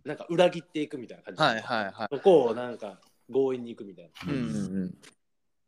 [0.05, 1.41] なんか裏切っていくみたいな感じ。
[1.41, 2.07] はいはいはい。
[2.11, 2.99] そこをなんか
[3.31, 4.31] 強引に行くみたいな。
[4.33, 4.95] うんうんうん。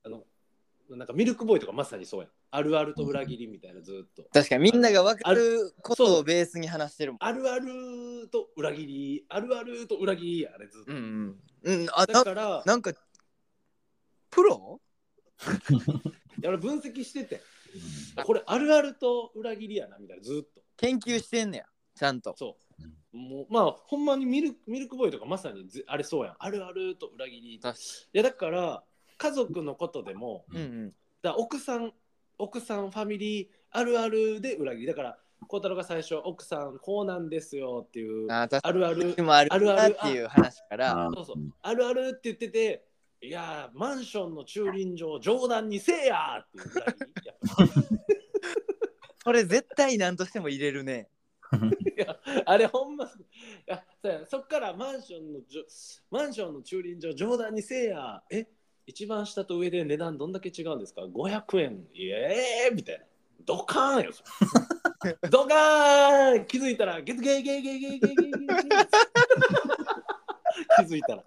[0.06, 0.24] あの
[0.98, 2.30] なんかミルクボーイとかまさにそうやん。
[2.54, 4.24] あるあると裏切りみたいなずっと。
[4.34, 7.18] 確かにみんなが分かることをベースに話してるもん。
[7.22, 10.92] あるあると裏切り、あるあると裏切りやあれずっと。
[10.92, 11.82] うんうん。
[11.82, 12.92] うん、あなだから、なんか、
[14.30, 14.82] プロ
[16.43, 17.41] 俺分析してて、
[18.23, 20.62] これあるあると裏切りやなみたいなずっと。
[20.77, 22.36] 研究してんねや、ちゃんと。
[22.38, 22.58] そ
[23.13, 23.17] う。
[23.17, 26.36] もうまあほんまにミルクミルクボーイとかまさにずあれそうやん。
[26.39, 27.56] あるあると裏切り。
[27.56, 27.77] い確
[28.13, 28.84] やだから
[29.17, 30.93] 家族のことでも、うんうん。
[31.21, 31.93] だ奥さん
[32.38, 42.86] 奥さんファミリーあるあるで裏切りだから孝太郎が最初奥さんこうなんですよっていうあるある あるあるっていう話から、あそうそうあるあるって言ってて
[43.23, 46.93] いやマンションの駐輪場冗談にせえやっていうたらや
[49.23, 51.07] そ れ絶対何としても入れるね。
[51.97, 53.10] いやあれほんまい
[53.67, 53.84] や
[54.25, 55.63] そっからマンションのじょ
[56.10, 58.47] マンションの駐輪場冗談にせえやえ
[58.88, 61.88] 一番下と上で値段どんだけ違うんですか ?500 円。
[61.93, 63.05] イエーみたいな。
[63.45, 64.12] ドカーンよ
[65.29, 66.45] ドカーン。
[66.45, 68.31] 気づいたらゲゲゲゲゲゲゲゲ
[70.77, 71.23] 気づいたら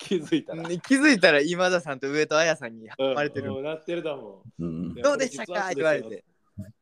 [0.00, 2.88] 気づいたら、気づいたら今田さんと上戸彩さんにうん。
[2.96, 3.52] 挟まれてる。
[3.52, 4.94] うんなってると思ううん。
[4.94, 5.66] どうでしたか？
[5.66, 6.24] って言われて。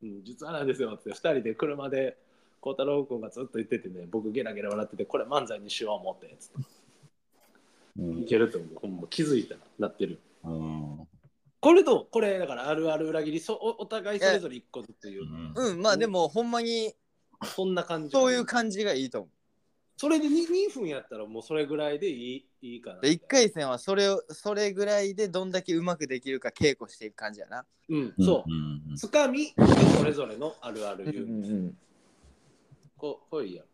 [0.03, 2.17] うん、実はなんですよって2人で車で
[2.61, 6.69] 孝太郎君がずっと言っててね僕ゲラゲラ笑っててこれ漫才にしよう思ってつって。
[7.99, 8.23] うん。
[8.23, 8.71] いけると思う。
[8.81, 10.19] ほんま気づいたらなってる。
[10.45, 11.09] うん。
[11.61, 15.23] これとこれだからあるある裏切りそおお互いそれぞれ1個ずつ言う。
[15.57, 16.95] うん、まあでもほんまに
[17.45, 19.31] そんな感じそういう感じがいいと思う。
[20.01, 27.67] それで 2, 2分やったらもうそれぐらいでいいいいかなで1回戦はそれをそれぐらいでどんだけうまくできるか稽古していく感じやな。
[27.89, 29.53] うんそううんうんつかみ
[29.97, 31.77] それぞれのあるある言う、ん
[32.97, 33.65] ここれいいや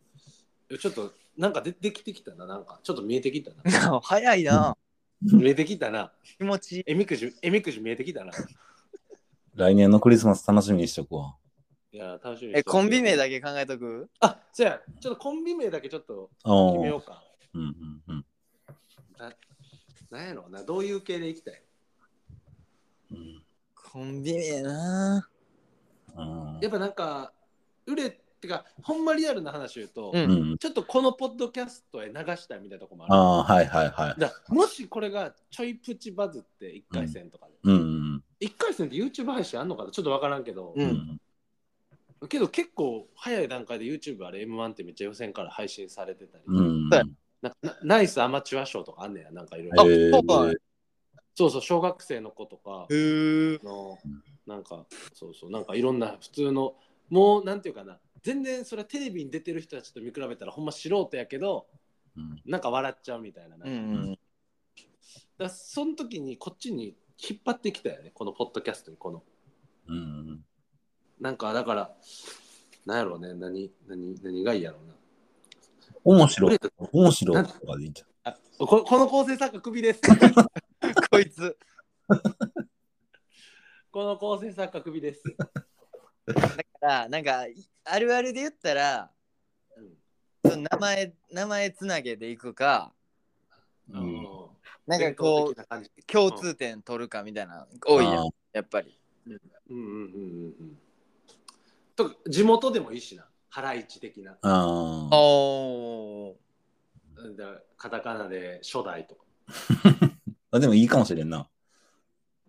[0.71, 4.01] えちょっとなんか出てきてきたななんかちょっと見えてきたなうん。
[4.01, 4.77] 早いな。
[5.21, 6.85] 見えてきたな気持ちいい。
[6.87, 8.33] えみくじえみくじ見えてきたな
[9.55, 11.37] 来年のクリスマス楽しみにしとくわ。
[11.95, 14.11] いや楽しみにしてえ、コンビ名だけ考えとく？
[14.19, 17.23] あじゃあちょっとコンビ名だけちょっとお決めようか。
[17.55, 18.27] うんうんうん。
[19.17, 19.33] な
[20.11, 20.65] なんやろうな。
[20.65, 21.63] どういう系でいきたい？
[23.13, 23.43] うん。
[23.93, 25.29] コンビ名な。
[26.17, 26.59] うん。
[26.61, 27.33] やっぱなんか
[27.87, 30.31] 売れってかほんまリアルな話言うと、うん。
[30.31, 33.15] うんちょっとこのポッドキャストへ流したいみたいなとこもある。
[33.15, 34.21] ああ、はいはいはい。
[34.21, 39.93] だからもしこれがちょいプチバズって1回戦とかで、うんうん1回戦って YouTube 配信あんのかな？
[39.93, 41.21] ちょっとわからんけど、ううんん。
[42.29, 46.89] けど結構早い段階で YouTube あれ M1 ってめっちゃ予選から配信されてたり、うん。
[46.89, 47.05] な
[47.41, 49.31] なナイスアマチュア賞とかあんねや。
[49.31, 49.85] なんかいろいろ、
[50.17, 50.55] そう
[51.35, 52.87] そうそう小学生の子とか。
[52.91, 53.99] の
[54.47, 55.51] なんかそうそう。
[55.51, 56.77] なんかいろんな普通の
[57.11, 57.99] もうなんていうかな。
[58.23, 61.67] 全然それはテレビに出てる人たちと見比べたらほんま素人やけど
[62.17, 62.41] うん。
[62.47, 63.57] なんか笑っちゃうみたいな。
[63.57, 64.17] なんか,、うだん。
[64.17, 64.19] か
[65.39, 68.11] らその時にこっちに引っ張ってきたよね。
[68.15, 69.23] このポッドキャストにこの。
[69.89, 70.45] うん
[71.21, 71.91] なんかだから
[72.87, 73.33] なんやろうね。
[73.35, 74.95] 何何何がいいやろうな。
[76.05, 76.59] 面白い。
[76.93, 80.01] 面白いとかでいいんじあここの構成作家クビです。
[81.11, 81.57] こいつ。
[83.91, 85.23] この構成作家クビです、
[86.27, 87.47] だから、なんか、
[87.85, 89.11] あるあるで言ったら、
[90.45, 90.63] うん。
[90.65, 94.03] 名前、名前つなげでいくか、ゃん。
[94.03, 94.27] うん。
[94.87, 98.31] なんかこう、共通点取るかみたいな、多いやん。
[98.53, 98.99] やっぱり。
[99.27, 99.41] うん。
[99.71, 100.79] うんうんうんうん
[101.97, 107.37] とか地元でもいいしなハライチ的なあーおー。
[107.37, 109.23] だからカタカナで初代とか
[110.51, 110.61] あ。
[110.61, 111.49] でもいいかもしれんな。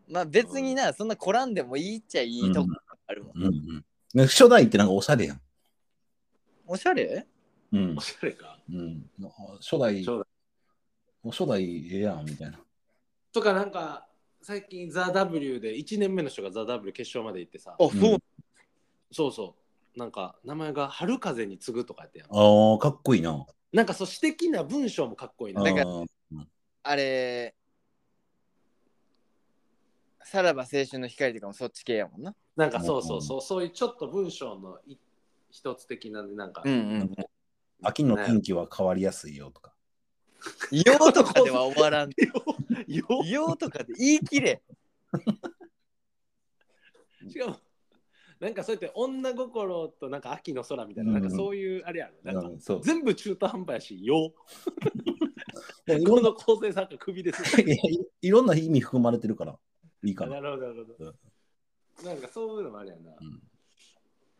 [0.07, 2.69] まあ別にな、そんな凝らんでもいいっちゃいいとこ
[3.07, 3.37] あるもん。
[3.37, 3.85] うんうん。
[4.13, 5.41] ね初代ってなんかおしゃれやん。
[6.67, 7.27] おしゃれ？
[7.71, 8.01] うんお。
[8.01, 9.09] しゃれかうん。
[9.59, 10.23] 初代、初代
[11.31, 12.59] 初代ええやんみたいな。
[13.31, 14.07] とかなんか
[14.41, 18.19] 最近ザ・ W で1年目の人がザ・ W 決勝まで行ってさあ、そう。
[19.11, 19.55] そうそ
[19.95, 23.45] うなんか名前が春風に次ぐとかやってやんああ、かっこいいな。
[23.71, 26.05] なんかそう詩的な文章もかっこいいなあなんかー
[26.83, 27.55] あれ、
[30.23, 32.35] さらば青春の光とかもそっち系やもんな。
[32.55, 34.97] なんかそうそうそうそういうちょっと文章のい
[35.49, 37.15] 一つ的ななんか、うんうん。
[37.81, 39.73] 秋の天気は変わりやすいよとか。
[40.71, 42.09] ようとかでは終わらん。
[42.87, 44.61] よようとかで言い切れ。
[47.23, 47.55] 違う
[48.39, 52.33] なんかそうやって女心となんか秋の空みたいな、うんなんかそういうあれやろ。
[52.33, 54.33] なんか全部中途半端やし、よ。
[55.87, 57.41] いろんなこの構成作家首です。
[57.61, 59.57] いやいいろんな意味含まれてるから
[60.03, 60.49] いいかなな。
[60.49, 61.15] るほど、なるほど。
[62.03, 63.11] なんかそういうのもあるやな。
[63.19, 63.41] うん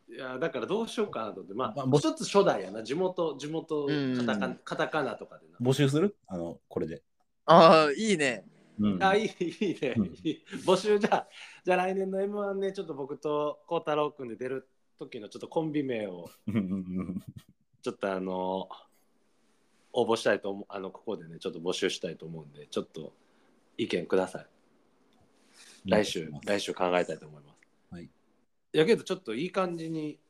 [0.08, 5.56] いやだからどうしようかなと思って、まあ、まあぼ一つ初代やな、地元、地元うんカタカナ、カタカナとかでな。
[5.60, 6.16] 募集する？
[6.28, 7.02] あのこれで。
[7.44, 8.46] ああ、いいね。
[8.78, 10.04] うんあ、いい、いいねうん。
[10.64, 11.28] 募集じゃあ、
[11.66, 14.68] じゃあ来年の M1 ね、ちょっと僕と孝太郎君で出る
[15.00, 17.24] 時のちょっとコンビ名を、うんうん
[17.82, 18.68] ちょっとあの、
[19.92, 23.12] 応募したいと思う、あの、ここでね、ちょっと募集したいと思うんで、ちょっと
[23.76, 24.46] 意見ください。
[25.86, 27.94] うん来週、来週考えたいと思います。
[27.94, 28.08] はい。
[28.72, 30.20] やけど、ちょっといい感じに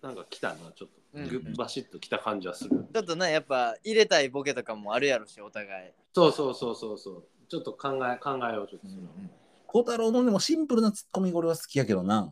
[0.00, 2.70] なんか来たな、ちょっと、うんグッバシッと来た感じはする。
[2.70, 5.92] ちょっとね、やっぱ入れたいボケとかもあるやろし、お互い。
[6.14, 7.24] そうそうそうそうそう。
[7.46, 9.41] ちょっと考え、考えよう、ちょっとそれは。
[9.72, 12.30] 孝太郎のでもシンプルなツッコミ俺は好きやけどな。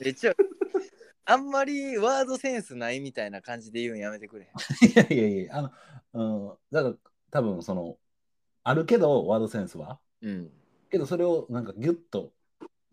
[0.00, 0.34] めっちゃ、
[1.26, 4.48] あんまりワードセンスないみたいな感じで言うんやめてくれ。
[4.80, 5.62] いやいやいや、あ
[6.14, 6.94] の、うん、だから
[7.30, 7.98] 多分その、
[8.64, 10.00] あるけど、ワードセンスは？
[10.22, 10.50] うん。
[10.90, 12.32] けどそれをなんかギュッと、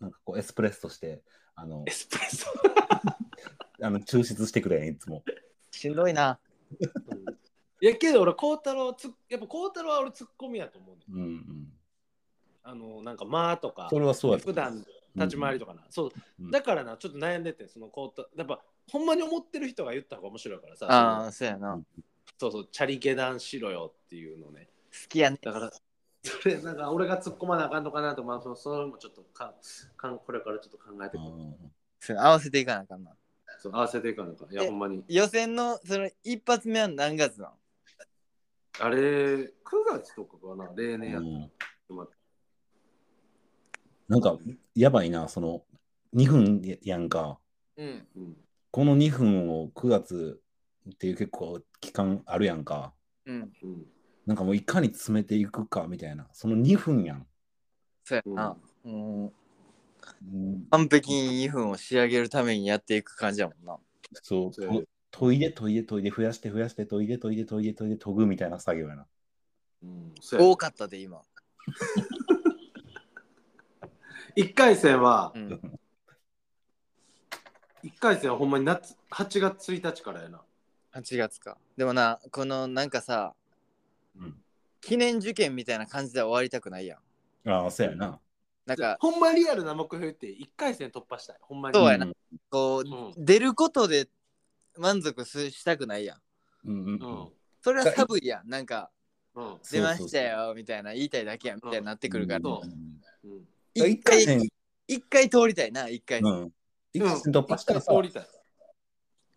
[0.01, 1.23] なんかこうエスプレッソして、
[1.55, 2.47] あのエ、スプレッソ？
[3.81, 5.23] あの抽出してくれん、いつも。
[5.71, 6.41] しんどいな。
[7.81, 11.54] いやけど俺孝太郎つやっぱ孝太郎は俺ツッコミやと思うねうんうん。
[12.67, 14.83] あのなんか間とかそれはそうやと普段
[15.15, 16.11] 立ち回りとかな、そう。
[16.41, 16.51] うん。
[16.51, 18.59] だからなちょっと悩んでてその孝太やっぱ
[18.91, 21.73] ほんまに思ってる人が言った方が面白いからさああ、そうやな。
[21.75, 21.81] 好
[22.37, 24.67] そうそうチャリ下段しろよっていうのね。
[25.07, 25.37] きやね。
[25.41, 25.71] だから
[26.23, 29.53] それなんか俺が突っ込まなあかんのかなとまあそそれもちょっとか
[29.95, 31.69] かんこれからちょっと考えてくる。
[31.99, 33.11] そう合わせていかなあかんな。
[33.59, 35.03] そう合わせていかんのかいやえほんまに。
[35.07, 37.53] 予選のその一発目は何月なの
[38.79, 39.49] あれ9
[39.89, 41.51] 月とかかな例年やっうん。
[41.87, 42.07] たま
[44.07, 44.37] なんか、
[44.75, 45.63] やばいな、その、
[46.13, 47.39] 2分やんか。
[47.77, 48.07] うん。
[48.15, 48.37] うん
[48.71, 50.41] この2分を9月
[50.89, 52.93] っていう結構期間あるやんか。
[53.25, 53.53] うん。
[53.63, 53.85] うん
[54.25, 56.27] なんかもういかに詰めていくかみたいな。
[56.33, 57.27] その2分やん。
[58.03, 58.57] そうやな。
[60.71, 63.77] 完璧に2分を仕上げるためにやっていく感じやもんな。
[64.23, 64.51] そう。
[65.11, 69.05] 研いで研いで研いで増やして増やして研いで研いで研いで研いで研ぐみたいな作業やな。
[69.83, 71.21] うん多かったで、今。
[74.35, 75.79] 1回戦はうん。
[77.83, 80.41] 1回戦はほんまに夏8月1日からやな。
[80.93, 81.57] 8月か。
[81.77, 83.33] でもな、このなんかさ、
[84.19, 84.35] うん
[84.81, 86.97] 記念受験みたいな感じで終わりたくないや
[87.43, 87.49] ん。
[87.49, 88.19] ああ、そうやな。
[88.67, 91.37] なんか、ほんまリアルな目標って1回戦突破したい。
[91.41, 91.75] ほんまに。
[91.75, 92.13] そうやなうん
[92.51, 94.07] こう、う出ることで
[94.77, 96.19] 満足すしたくないやん。
[96.65, 97.27] うんうんうん。
[97.63, 98.47] それは寒いやん。
[98.47, 98.91] なんか、
[99.33, 99.57] うん。
[99.71, 102.39] 出ましたよみたいな言いたいだけやんみたいになってくるから。
[102.39, 103.47] うん。
[103.75, 104.49] 一一回
[104.87, 106.31] 一回通りたいな、一回戦。
[106.31, 106.51] うん。
[106.93, 108.27] 一回戦突破したらさ一回通りたい。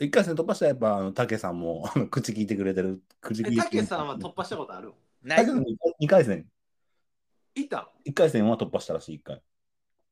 [0.06, 3.02] 一回戦突破したらやっぱ、あの、竹さんもあの口聞いてくれてる。
[3.20, 4.92] 口聞いえ、てたけさんは突破したことある？
[5.22, 5.64] ない竹さん
[6.00, 6.46] 2回戦。
[7.56, 9.42] いた？1回戦は突破したらしい、1回。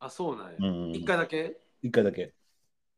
[0.01, 0.57] あ、そうなんや。
[0.59, 0.91] うん。
[0.93, 1.57] 1回だけ？
[1.83, 2.35] 一回だけ。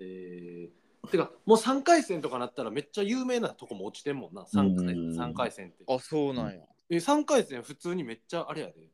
[0.00, 4.44] えー、てか、もう3回戦とかなったらめっちゃ有名なとこも落ちてんもんな。
[4.44, 5.84] 3回うん三回戦って。
[5.86, 6.60] あ、そうなんや。
[6.88, 8.88] え、3回戦普通にめっちゃあれやで。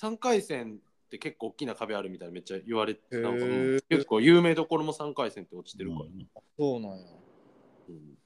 [0.00, 0.78] 3回戦
[1.10, 3.44] って結構大きな壁あるみたいなめっちゃ言われて、なんか
[3.88, 6.04] 結構有名どころも3回戦って落ちてるから。
[6.04, 7.06] うんそうなんや。
[7.88, 8.16] うん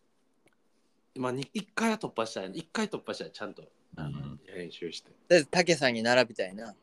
[1.17, 2.53] まあ、に1回は突破したい。
[2.53, 3.31] 1回突破したい。
[3.33, 3.63] ちゃんと
[3.97, 5.11] うん練習して。
[5.11, 6.75] とりあえず、たけさんに並びたいな。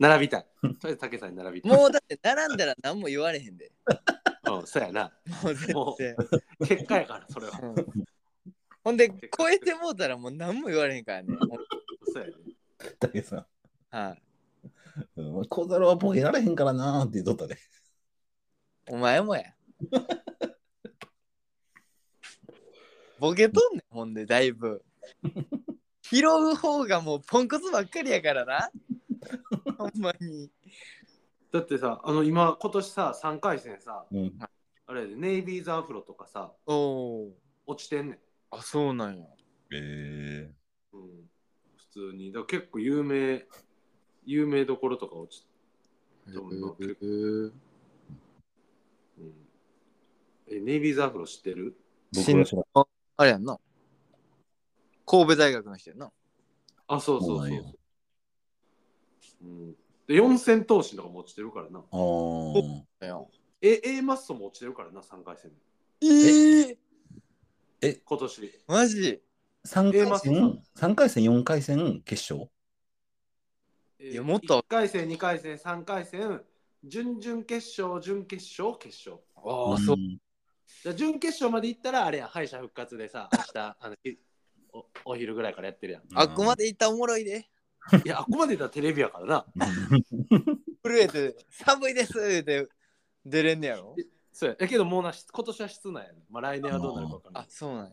[0.00, 0.46] 並びたい。
[0.62, 1.70] とりあえず竹さんに並びたい。
[1.70, 3.70] もうだって並んだら何も言われへんで。
[4.50, 5.12] うん、そうやな。
[5.72, 6.16] もう全。
[6.66, 7.60] 結果やから、それは。
[7.62, 7.74] うん
[8.82, 11.38] ほんで、超えてもうたらもう何も言われへんからね。
[12.12, 12.34] そうやね。
[12.98, 13.46] 竹さん。
[13.94, 14.22] はい。
[15.16, 17.56] うん小太郎はボケられへんからなーって言っとったで。
[18.88, 19.54] お前もや。
[23.20, 24.84] ボケとんねん、ほんで、だいぶ。
[26.02, 28.68] 拾う方がもうポンコツばっかりやからな。
[29.78, 30.50] ほんまに。
[31.52, 34.36] だってさ、あの今、今年さ、3回戦さ、うん。
[34.86, 36.74] あれネイビーズアフロとかさ、お
[37.28, 37.32] お。
[37.66, 38.18] 落ちてんねん。
[38.50, 39.26] あ、そうなんや。
[39.72, 40.52] え
[40.92, 41.30] うん、
[41.76, 42.32] 普通に。
[42.32, 43.46] だ結構有名、
[44.26, 45.46] 有名どころとか落ち
[46.32, 46.84] どんなへえ
[49.16, 49.32] うん、
[50.48, 51.76] え、ネイビーズアフロ知ってる？
[52.14, 52.64] 僕は知らん
[53.16, 53.58] あれやんな。
[55.06, 56.10] 神戸大学の人やんな。
[56.88, 57.38] あ、そうそうそう。
[57.38, 57.62] そうなんや。
[59.42, 59.72] うん、
[60.06, 61.80] で、四千頭身とかも落ちてるからな。
[61.80, 62.82] あー。
[63.60, 65.52] え、A マッソも落ちてるからな、3回戦。
[66.02, 66.78] え？
[67.82, 67.94] え？
[68.04, 68.60] 今年。
[68.66, 69.22] マジ？
[69.64, 72.50] 三 A 回マス戦、三回戦、四回戦、決勝？
[72.50, 72.53] え
[74.10, 76.42] いやもっと1回戦、2回戦、3回戦、
[76.84, 79.22] 準々決勝、準決勝、決勝。
[79.36, 79.96] ああ、そう。
[79.96, 84.18] じゃあ準決勝まで行ったらあれや敗者復活でさ 明日あのひ
[84.72, 87.48] おお昼ぐらいからやってるやんあっこまで行ったらおもろいで。
[88.04, 89.46] いやあっこまで行ったらテレビやからな
[90.82, 92.68] 震えて、寒いですって
[93.24, 93.94] 出れんねやろ？
[94.32, 97.92] そうやだけどもうなし今年は室内やねまあ来年はどうなるか分からない、あそうなんや。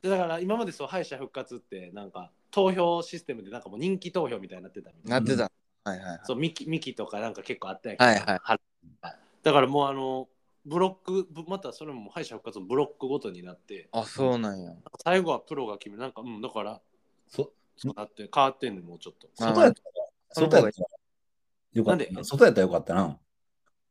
[0.00, 5.50] でだから今までそう敗者復活ってなんか投票システムでなんかもう人気投票みたいになってたみたいななってた。
[5.90, 6.20] はいはいはい。
[6.24, 8.60] そうミキミキとかなんか結構あったやんけどはいはいは
[9.42, 10.28] だからもうあの
[10.64, 14.72] ブロックぶまたそれも敗者復活のブロックごとになってあ、そうなんや。
[15.02, 16.80] 最後はプロが決めるなんかうんだから
[17.26, 20.86] そそうなって変わってんねんもうちょっとあ外やったら、外やったら
[21.72, 22.24] よかなんでった。
[22.24, 23.18] 外やったらよかったな。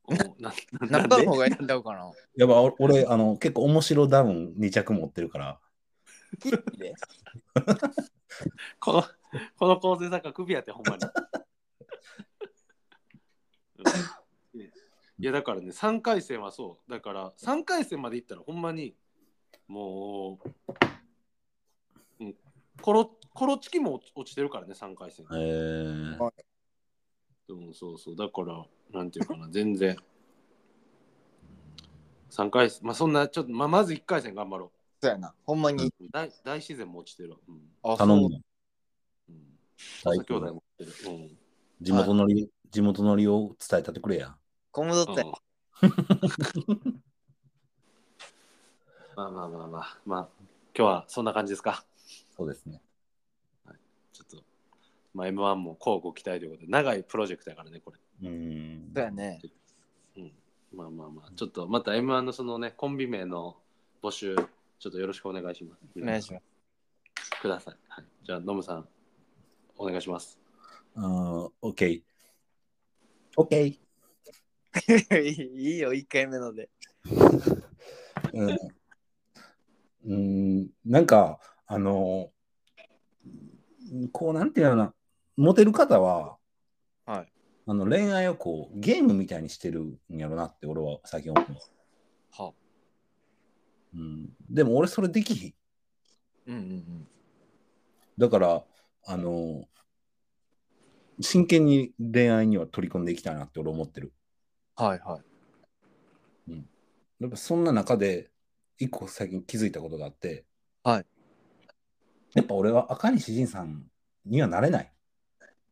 [0.05, 0.53] おな
[0.89, 1.15] ななんで？
[1.17, 2.11] 中の方がいいんだろうかな。
[2.37, 5.59] やっぱお俺、あの、結構面白ダウン2着持ってるから。
[6.77, 6.93] で
[8.79, 9.03] この
[9.57, 11.03] この構成作家首やってほんまに。
[14.53, 14.61] うん。
[14.61, 16.91] いやだからね3回戦はそう。
[16.91, 18.95] だから3回戦まで行ったらほんまに
[19.67, 20.39] も
[22.19, 22.35] う、うん、
[22.81, 25.25] コロコロチキも落ちてるからね3回戦。
[25.31, 26.17] えー、
[27.47, 28.15] でもそうそう。
[28.15, 29.95] だからなんていうかな全然。
[32.31, 34.71] 3回戦まあそんなちょっと、まあ、まず1回戦頑張ろ
[35.01, 35.33] そうやな。
[35.45, 35.87] ほんまに。
[35.87, 38.41] う大大自然も落ちてるわ、うんあ頼むう
[39.29, 39.35] うん、
[40.03, 41.37] 兄弟高も落ちてる、うん
[41.81, 44.35] 地元のり、地元のりを伝えたってくれや。
[44.71, 45.25] コムドットや。
[49.15, 50.29] まあまあまあまあ、まあ、
[50.77, 51.83] 今日はそんな感じですか？
[52.37, 52.83] そうですね。
[54.13, 54.43] ちょっと、
[55.15, 57.97] まあ、M1 も交互期待ということで、長いプロジェクトやからね、これ。
[58.21, 58.91] うーん。
[58.93, 59.41] そうやね。
[60.17, 60.31] うん。
[60.73, 63.57] まあまあまあ、ちょっとまた M1 のそのね、コンビ名の
[64.03, 64.35] 募集、
[64.81, 65.83] ちょっとよろしくお願いします。
[65.95, 67.29] お願いします。
[67.39, 67.75] ください。
[67.87, 68.89] はい、じゃあ、ノムさん、
[69.77, 70.39] お願いします。
[70.95, 72.01] あー、OK。
[73.37, 73.77] OK。
[75.21, 76.71] いいよ、1回目ので。
[78.33, 78.57] うん。
[80.03, 80.15] う
[80.63, 82.31] ん、なんか、あの、
[84.11, 84.95] こう、なんていうのかな、
[85.37, 86.39] モテる方は、
[87.05, 87.31] はい。
[87.67, 91.45] あの恋愛をこうゲームみたいにしてるんやろなって俺は最近思う。
[92.31, 92.53] は
[93.93, 95.53] うん、でも俺それできひん。
[96.47, 97.07] うんうんうん。
[98.17, 98.63] だから、
[99.05, 99.65] あの、
[101.19, 104.13] 真剣に恋愛には取り込んでいきたいなって俺思ってる。
[104.75, 105.31] はいはい。
[107.21, 108.31] やっぱそんな中で、
[108.79, 110.43] 一個最近気づいたことがあって、
[110.83, 111.05] はい。
[112.33, 113.85] やっぱ俺は赤西仁さん
[114.25, 114.91] にはなれない。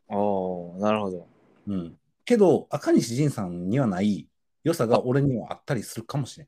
[0.10, 1.28] おおなるほど。
[1.66, 1.98] うん。
[2.24, 4.28] けど、赤西仁さんにはない
[4.64, 6.48] 良さが俺にはあったりするかもしれん。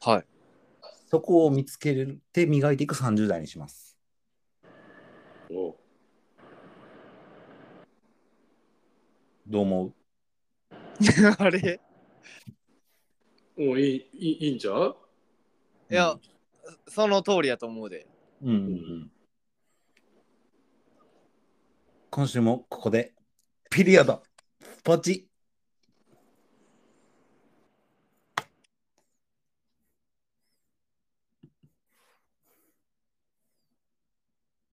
[0.00, 0.26] はい。
[1.10, 3.96] そこを見つけて磨いていく30代にします。
[5.50, 5.76] お
[9.44, 9.94] どう思う？
[11.38, 11.80] あれ？
[13.58, 14.96] おいいいいいいんちゃう？
[15.90, 16.16] いや、
[16.86, 18.06] その通りやと思うで。
[18.42, 19.12] うんうんうん。
[22.10, 23.14] 今週もここで、
[23.68, 24.22] ピリオド、
[24.84, 25.28] ポチ